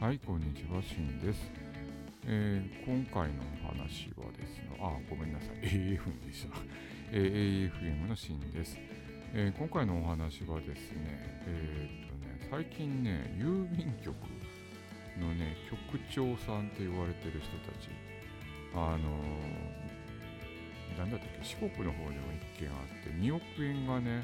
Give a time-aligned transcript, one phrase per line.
[0.00, 1.52] はい、こんにちは、しんです。
[2.26, 6.56] えー今回のお話はですね、あ、ごめんなさい、AFM でした。
[7.12, 8.78] えー AFM のしんです、
[9.34, 11.04] えー今回のお話はですね、
[11.46, 14.16] えーっとね、最近ね、郵便局
[15.20, 17.90] のね、局長さんって言われてる人たち、
[18.72, 24.22] あのーなんだったっけ、四国の方でも一件あって、2億円がね、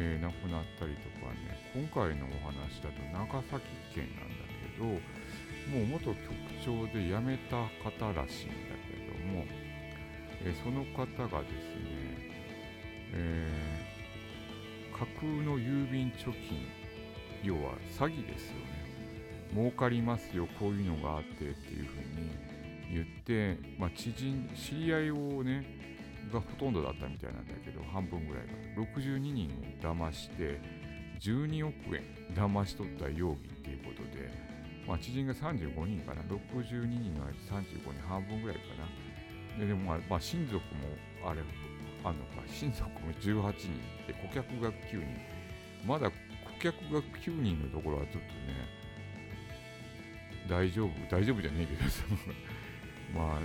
[0.00, 6.16] えー亡くなったりとかね、今回のお話だと長崎県なんだけど、もう元局
[6.64, 8.54] 長で辞めた方らしいんだ
[8.86, 9.44] けども、
[10.44, 11.90] えーその方がですね、
[13.12, 16.66] えー架空の郵便貯金、
[17.44, 18.88] 要は詐欺ですよね。
[19.54, 22.30] 儲かりますよ、こういうのがあってっていうふうに
[22.92, 25.64] 言って、まあ、知人、知り合いをね、
[26.28, 28.52] がほとんどだったみたいなんだけど、半分ぐらいが。
[28.82, 30.60] 62人を騙して、
[31.20, 34.30] 12億円騙し取った容疑っていうことで、
[34.86, 39.58] まあ、知人が35人かな、62人のうち35人、半分ぐらいかな。
[39.58, 40.60] ででも、まあ、まあ、親族も
[41.28, 41.40] あれ、
[42.04, 43.68] あんのか、親族も18人
[44.06, 45.04] で、顧客が9人。
[45.86, 46.14] まだ顧
[46.60, 48.24] 客が9人のところはちょっとね、
[50.48, 51.80] 大丈夫、大丈夫じゃねえけど、
[53.18, 53.40] まあ、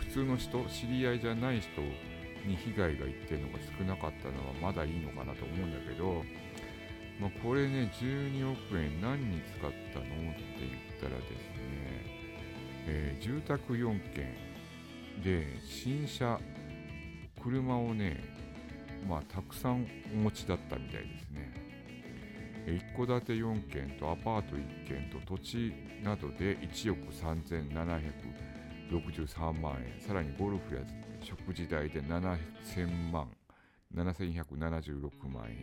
[0.00, 1.68] 普通の人、知り合いじゃない人
[2.46, 6.22] に被害がいってるのが少なかったのはまだいいのかなと思うんだけど、
[7.20, 10.04] まあ、これね、12億円何に使ったの？
[10.04, 11.38] って言ったらですね、
[12.86, 14.26] えー住宅4軒
[15.22, 16.40] で新車、
[17.42, 18.22] 車をね、
[19.08, 21.52] まあ、たくさんお持ちだったみたいですね。
[22.66, 28.00] 一戸建て4軒とアパート1軒と土地などで1億3700
[28.90, 30.82] 63万円、さらにゴルフや
[31.20, 33.28] 食事代で7000万、
[33.94, 35.58] 7176万円、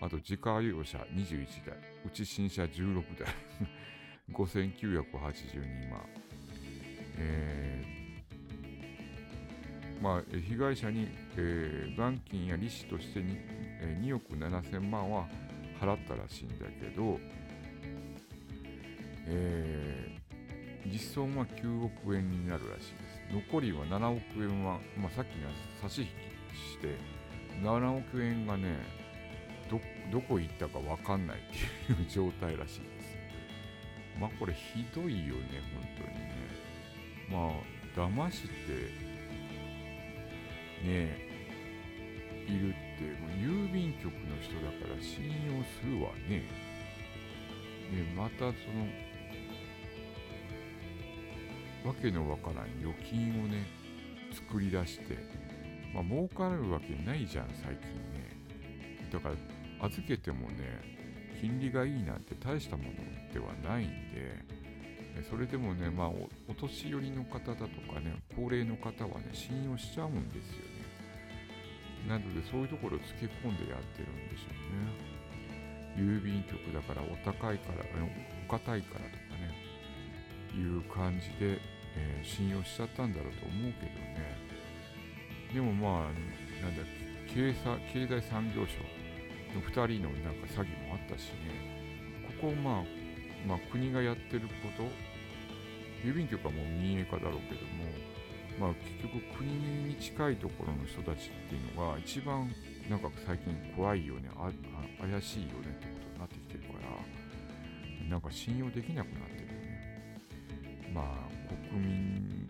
[0.00, 1.76] あと自家用車21台、
[2.06, 3.28] うち新車16台、
[4.32, 6.00] 5982万。
[7.16, 7.94] えー
[10.02, 13.38] まあ、被害者に、えー元金や利子としてに、
[13.80, 15.26] え2億7000万は
[15.80, 17.18] 払ったらしいんだけど、
[19.26, 20.23] えー
[20.86, 23.48] 実損は9億円になるらしいです。
[23.50, 25.48] 残りは7億円は、まあ、さっきの
[25.82, 26.10] 差し引き
[26.56, 26.96] して、
[27.62, 28.76] 7億円がね、
[29.70, 29.80] ど
[30.12, 31.40] どこ行ったか分かんないっ
[31.86, 33.16] ていう状態らしいです。
[34.20, 36.34] まあこれひどいよね、本当にね。
[37.30, 38.48] まあ、騙して、
[40.86, 41.24] ね
[42.46, 46.44] いるって、もう郵便局の人だから信用するわね。
[47.90, 48.52] で、またその、
[51.84, 53.66] わけのわからん預金をね、
[54.32, 55.18] 作り出して、
[55.94, 59.10] まあ儲かるわけないじゃん、最近ね。
[59.12, 59.34] だから、
[59.86, 60.94] 預けてもね、
[61.40, 62.90] 金利がいいなんて大したもの
[63.32, 64.64] ではないんで、
[65.30, 70.74] それでもね、まあお、年寄りの方だとかね、高齢の方はね、信用しちゃうんですよね。
[72.08, 76.04] なので、そういうところをつけ込んでやってるんでしょうね。
[76.18, 77.84] 郵便局だからお高いから、
[78.48, 79.54] お堅いからとかね、
[80.56, 81.60] いう感じで、
[81.96, 84.36] えー信用しちゃったんだろうと思うけどね。
[85.52, 86.82] でもまあ、なんだ
[87.28, 88.78] 経済経済産業省
[89.54, 92.84] の2人のなんか詐欺もあったしね、ここまあ、
[93.46, 94.84] まあ、国がやってること、
[96.06, 97.84] 郵便局はもう民営化だろうけども、
[98.58, 99.50] まあ、結局国
[99.88, 102.50] に近いところの人たちっていうのが一番
[102.88, 104.28] なんか最近怖いよね。
[104.36, 104.50] あ
[105.00, 106.78] 怪しいよねってことになってきてるか
[108.02, 109.63] らなんか信用できなくなってる。
[110.94, 112.48] まあ国民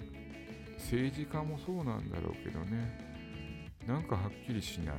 [0.79, 2.99] 政治家もそうなんだろうけどね
[3.87, 4.97] なんかはっきりしない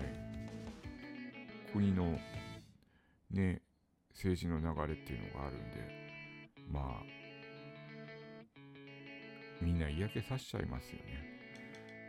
[1.72, 2.17] 国の
[3.31, 3.61] ね
[4.13, 5.78] 政治の流れっていうのがあるんで
[6.72, 7.16] まあ
[9.62, 11.25] みんな嫌気さしちゃいますよね。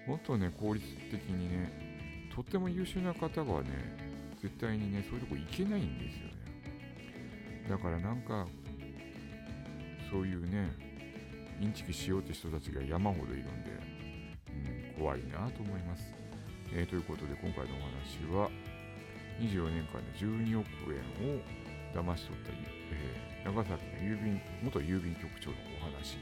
[0.06, 3.68] もっとね、効率的にね、とっても優秀な方はね、
[4.40, 6.34] 絶対にね、そういうとこ行けないんですよね。
[7.68, 8.46] だからなんか、
[10.10, 10.70] そういうね、
[11.60, 13.70] インチキしようって人たちが山ほどいるんで、
[14.96, 16.12] うん、怖いなと思います。
[16.72, 18.50] えーということで、今回のお話は、
[19.40, 21.40] 24年間で12億円を
[21.94, 22.50] 騙し取った、
[22.92, 26.18] えー長崎の郵便元郵便局長のお話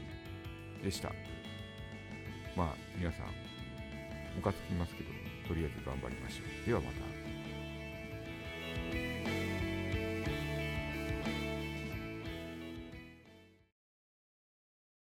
[0.83, 1.09] でした。
[2.55, 3.25] まあ、皆さん、
[4.35, 5.09] ムカつきますけど、
[5.47, 6.67] とりあえず頑張りましょう。
[6.67, 7.14] ではまた。